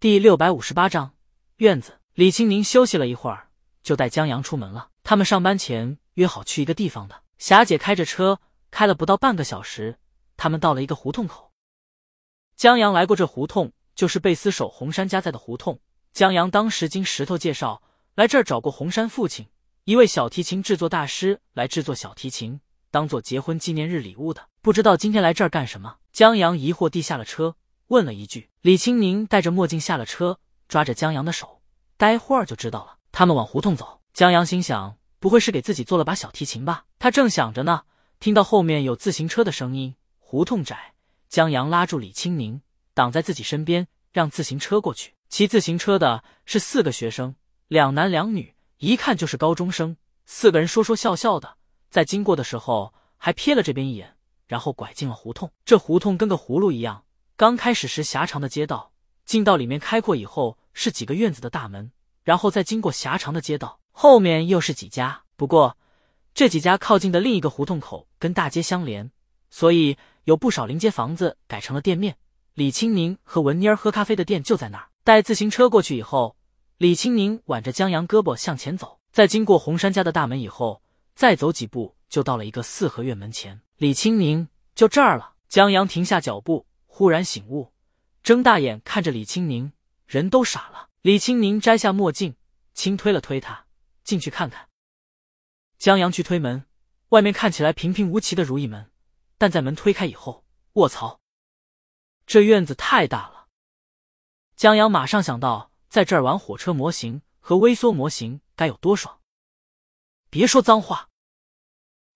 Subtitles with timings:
[0.00, 1.12] 第六百五十八章
[1.58, 2.00] 院子。
[2.14, 3.50] 李青宁休息了一会儿，
[3.82, 4.88] 就带江阳出门了。
[5.02, 7.20] 他们上班前约好去一个地方的。
[7.36, 8.40] 霞姐开着车，
[8.70, 9.98] 开了不到半个小时，
[10.38, 11.52] 他们到了一个胡同口。
[12.56, 15.78] 江阳来过这胡同，就是贝斯手红山家在的胡同。
[16.14, 17.82] 江阳当时经石头介绍
[18.14, 19.48] 来这儿找过红山父亲，
[19.84, 22.58] 一位小提琴制作大师，来制作小提琴，
[22.90, 24.48] 当做结婚纪念日礼物的。
[24.62, 25.98] 不知道今天来这儿干什么？
[26.10, 27.56] 江阳疑惑地下了车，
[27.90, 28.50] 问了一句。
[28.62, 31.60] 李青宁戴着墨镜下了车，抓着江阳的手，
[31.96, 32.98] 待会儿就知道了。
[33.10, 36.84] 他们往胡同走，江阳心想：不会是给自己做了把小提琴吧？
[36.98, 37.82] 他正想着呢，
[38.20, 39.96] 听到后面有自行车的声音。
[40.18, 40.94] 胡同窄，
[41.28, 42.60] 江阳拉住李青宁，
[42.94, 45.14] 挡在自己身边，让自行车过去。
[45.28, 47.34] 骑自行车的是四个学生，
[47.66, 49.96] 两男两女，一看就是高中生。
[50.26, 51.56] 四个人说说笑笑的，
[51.90, 54.16] 在经过的时候还瞥了这边一眼。
[54.46, 57.04] 然后拐进了胡同，这胡同跟个葫芦一样。
[57.40, 58.92] 刚开始时狭长的街道，
[59.24, 61.90] 进到里面开阔以后是几个院子的大门，
[62.22, 65.22] 然后再经过狭长的街道，后面又是几家。
[65.36, 65.78] 不过
[66.34, 69.10] 这几家靠近的另一个胡同口跟大街相连，
[69.48, 72.18] 所以有不少临街房子改成了店面。
[72.52, 74.90] 李青宁和文妮儿喝咖啡的店就在那儿。
[75.02, 76.36] 带自行车过去以后，
[76.76, 80.82] 李青宁挽着江阳胳膊向前走，在经过红山家的大门以后，
[81.14, 83.62] 再走几步就到了一个四合院门前。
[83.78, 85.36] 李青宁就这儿了。
[85.48, 87.72] 江阳停下脚步，忽然醒悟，
[88.22, 89.72] 睁大眼看着李青宁，
[90.06, 90.90] 人都傻了。
[91.00, 92.36] 李青宁摘下墨镜，
[92.74, 93.64] 轻推了推他，
[94.02, 94.68] 进去看看。
[95.78, 96.66] 江阳去推门，
[97.10, 98.90] 外面看起来平平无奇的如意门，
[99.38, 101.20] 但在门推开以后，卧槽，
[102.26, 103.46] 这院子太大了。
[104.56, 109.20] 江阳马上想到，在这儿玩火车模型和微缩模型该有多爽。
[110.28, 111.08] 别说脏话。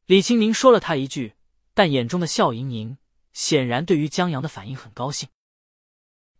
[0.05, 1.37] 李青宁说了他一句。
[1.77, 2.99] 但眼中的笑盈盈，
[3.35, 5.29] 显然对于江阳的反应很高兴。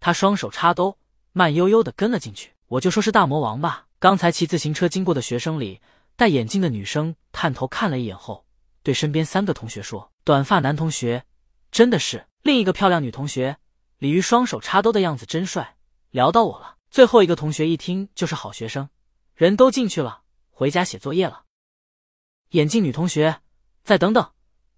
[0.01, 0.97] 他双手插兜，
[1.33, 2.55] 慢悠悠的跟了进去。
[2.69, 3.87] 我就说是大魔王吧。
[3.99, 5.81] 刚才骑自行车经过的学生里，
[6.17, 8.47] 戴眼镜的女生探头看了一眼后，
[8.83, 11.25] 对身边三个同学说：“短发男同学，
[11.71, 13.57] 真的是。”另一个漂亮女同学
[13.99, 15.77] 李鱼双手插兜的样子真帅，
[16.11, 16.77] 聊到我了。
[16.91, 18.91] 最后一个同学一听就是好学生，
[19.35, 21.45] 人都进去了，回家写作业了。
[22.51, 23.41] 眼镜女同学，
[23.83, 24.31] 再等等。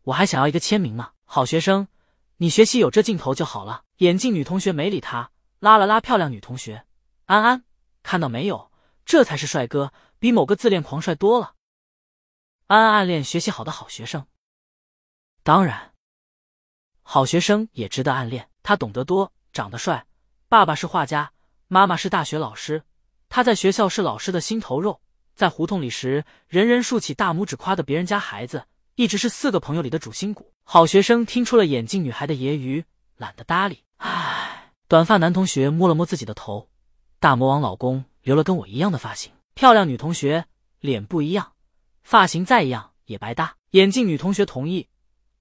[0.03, 1.88] 我还想要一个签名呢，好学生，
[2.38, 3.84] 你学习有这劲头就好了。
[3.98, 6.84] 眼镜女同学没理他，拉了拉漂亮女同学
[7.24, 7.64] 安安，
[8.02, 8.70] 看到没有，
[9.06, 11.54] 这才是帅哥，比某个自恋狂帅多了。
[12.66, 14.26] 安安暗恋学习好的好学生，
[15.42, 15.94] 当然，
[17.02, 18.50] 好学生也值得暗恋。
[18.62, 20.06] 他懂得多，长得帅，
[20.48, 21.32] 爸爸是画家，
[21.68, 22.82] 妈妈是大学老师，
[23.30, 25.00] 他在学校是老师的心头肉，
[25.34, 28.66] 在胡同里时，人人竖起大拇指夸的别人家孩子。
[28.97, 30.51] 一直是四个朋友里的主心骨。
[30.65, 32.83] 好学生听出了眼镜女孩的揶揄，
[33.19, 33.84] 懒得搭理。
[33.99, 36.71] 唉，短发男同学摸了摸自己的头，
[37.21, 39.31] 大魔王老公留了跟我一样的发型。
[39.53, 40.47] 漂亮女同学
[40.81, 41.53] 脸不一样，
[42.03, 43.55] 发型再一样也白搭。
[43.73, 44.89] 眼镜女同学同意，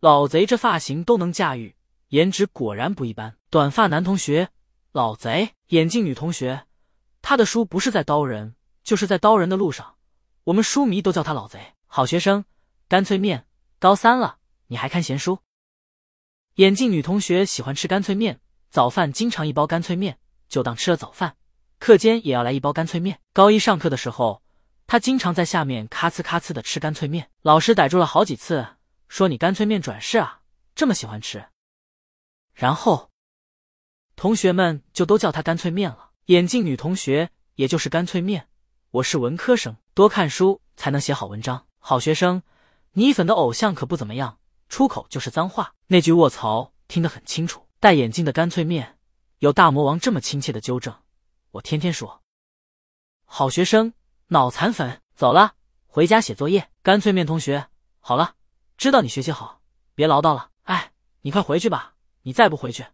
[0.01, 1.73] 老贼这发型都能驾驭，
[2.09, 3.37] 颜值果然不一般。
[3.49, 4.49] 短发男同学，
[4.91, 5.51] 老贼。
[5.69, 6.65] 眼镜女同学，
[7.21, 9.95] 他的书不是在刀人，就是在刀人的路上，
[10.43, 11.73] 我们书迷都叫他老贼。
[11.87, 12.43] 好学生。
[12.87, 13.47] 干脆面，
[13.79, 14.37] 高三了，
[14.67, 15.39] 你还看闲书？
[16.55, 21.35] 眼镜女同学喜欢吃干脆面，早饭经常一包干脆面，就当吃了早饭。
[21.79, 23.19] 课间也要来一包干脆面。
[23.33, 24.43] 高一上课的时候，
[24.85, 28.65] 她经常在下面咔呲咔呲的吃干脆面，老师逮住了好几次，
[29.07, 30.41] 说你干脆面转世啊，
[30.75, 31.43] 这么喜欢吃。
[32.53, 33.09] 然后
[34.15, 36.11] 同学们就都叫她干脆面了。
[36.27, 38.47] 眼镜女同学也就是干脆面。
[38.91, 42.43] 我是文科生，多看书才能写好文章，好学生。
[42.97, 44.39] 你粉的偶像可不怎么样，
[44.69, 45.73] 出口就是脏话。
[45.87, 47.67] 那句卧槽听得很清楚。
[47.81, 48.97] 戴眼镜的干脆面，
[49.39, 50.95] 有大魔王这么亲切的纠正，
[51.51, 52.21] 我天天说。
[53.25, 53.91] 好学生，
[54.27, 55.55] 脑残粉，走了，
[55.87, 56.69] 回家写作业。
[56.81, 57.67] 干脆面同学，
[57.99, 58.35] 好了，
[58.77, 59.59] 知道你学习好，
[59.93, 60.51] 别唠叨了。
[60.63, 62.85] 哎，你快回去吧，你再不回去，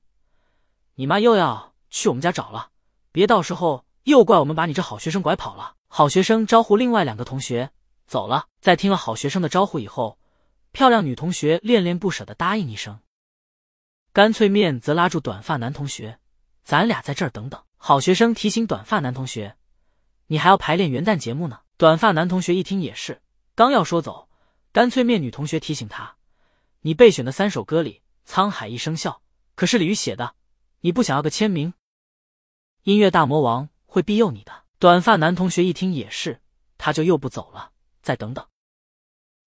[0.96, 2.72] 你妈又要去我们家找了，
[3.12, 5.76] 别到时候又怪我们把你这好学生拐跑了。
[5.88, 7.72] 好学生招呼另外两个同学。
[8.12, 10.20] 走了，在听了好学生的招呼以后，
[10.74, 13.00] 漂亮女同学恋恋不舍的答应一声。
[14.12, 16.20] 干脆面则拉住短发男同学
[16.62, 19.56] ：“咱俩在这儿等等。”好学生提醒短发男同学
[20.28, 23.22] ：“你还要排练元旦节目呢。”短发男同学一听也是，
[23.56, 24.28] 刚要说走，
[24.74, 26.18] 干脆面女同学提醒他
[26.84, 29.12] ：“你备选的三首歌里，《沧海一声笑》
[29.56, 30.36] 可是李玉写的，
[30.82, 31.74] 你不想要个签名？
[32.84, 36.42] 音乐大魔王会庇佑你的。”短发男同学一听也是，
[36.78, 37.71] 他就又不走了。
[38.02, 38.46] 再等等，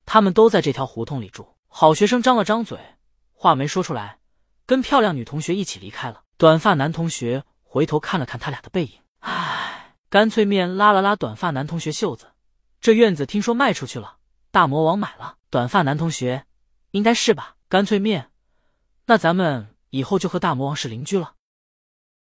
[0.06, 1.56] 他们都在这条胡同里住。
[1.66, 2.78] 好学生张了张嘴，
[3.32, 4.20] 话没说出来，
[4.64, 6.24] 跟漂亮女同学一起离开了。
[6.36, 12.32] 短发男同学回头看了看他俩的背影，唉，干脆面拉了拉短发男同学袖子
[12.80, 14.18] ：“这院子听说卖出去了，
[14.50, 16.46] 大魔王买了。”短发男同学
[16.92, 18.30] ：“应该是吧？”干脆面
[19.06, 21.34] ：“那咱们以后就和大魔王是邻居了，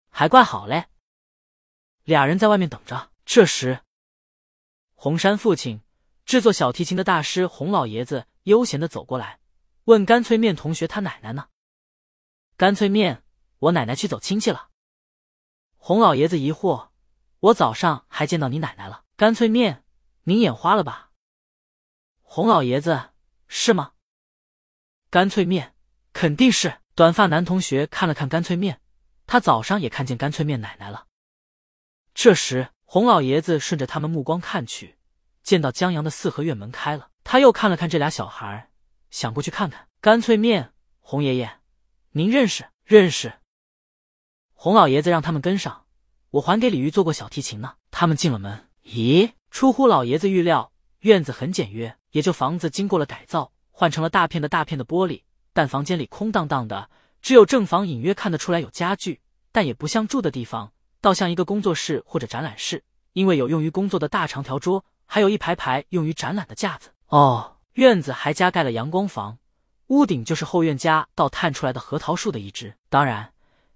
[0.09, 0.87] 还怪好嘞。”
[2.03, 3.11] 俩人在外面等着。
[3.25, 3.81] 这时，
[4.95, 5.81] 红山父亲
[6.29, 9.39] 制作小提琴的大师洪老爷子悠闲的走过来，
[9.85, 11.47] 问干脆面同学：“他奶奶呢？”
[12.55, 13.23] 干脆面
[13.57, 14.69] ：“我奶奶去走亲戚了。”
[15.77, 16.89] 洪老爷子疑惑
[17.49, 19.83] ：“我早上还见到你奶奶了。”干脆面
[20.25, 21.09] ：“您眼花了吧？”
[22.21, 23.09] 洪老爷子
[23.49, 23.93] ：“是吗？”
[25.09, 25.73] 干脆面
[26.13, 28.79] ：“肯定是。”短发男同学看了看干脆面，
[29.25, 31.07] 他早上也看见干脆面奶奶了。
[32.13, 34.98] 这时，洪老爷子顺着他们目光看去，
[35.43, 38.69] 见到江阳的四合院门开了，他又看了看这俩小孩，
[39.09, 39.87] 想过去看看。
[40.01, 41.59] 干脆面：“洪爷爷，
[42.11, 42.69] 您认识？
[42.85, 43.33] 认识。”
[44.53, 45.85] 洪老爷子让他们跟上，
[46.31, 47.75] 我还给李玉做过小提琴呢。
[47.91, 56.89] 他们进了门，咦，出乎老爷子预料，院子很简约，也就房子经过了改造，换成了大片的大片的玻璃，但房间里空荡荡的，
[57.21, 59.21] 只有正房隐约看得出来有家具，
[59.51, 60.71] 但也不像住的地方，
[61.01, 62.83] 倒像一个工作室或者展览室，
[63.13, 66.91] 因为有用于工作的大长条桌，还有一排排用于展览的架子。
[67.07, 69.39] 哦，院子还加盖了阳光房，
[69.87, 73.33] 屋顶就是后院家倒探出来的核桃树的一枝，当然。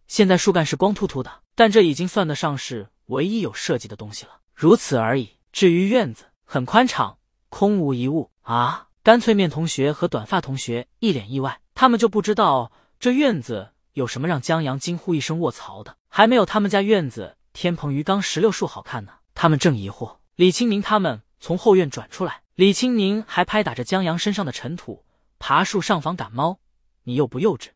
[0.07, 5.31] 现在树干是光秃秃的，但这已经算得上是唯一有设计的东西了，如此而已。
[5.51, 7.17] 至于院子，很宽敞，
[7.49, 8.89] 空无一物啊！
[9.01, 19.13] 干脆面同学和短发同学一脸意外，他们就不知道这院子有什么让江阳惊呼一声卧槽的，还没有他们家院子天棚鱼缸石榴树好看呢。
[19.33, 25.05] 他们正疑惑，李清明他们从后院转出来，李清明还拍打着江阳身上的尘土，
[25.37, 26.59] 爬树上房赶猫，
[27.03, 27.69] 你幼不幼稚？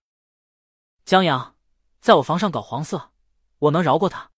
[1.06, 1.54] 江阳。
[2.00, 3.12] 在我房上搞黄色，
[3.60, 4.32] 我能饶过他。